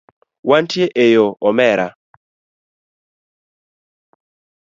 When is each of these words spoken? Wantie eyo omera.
Wantie 0.49 0.85
eyo 1.05 1.25
omera. 1.47 1.87